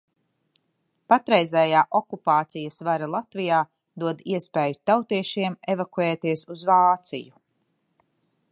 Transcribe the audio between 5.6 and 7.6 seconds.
evakuēties uz Vāciju.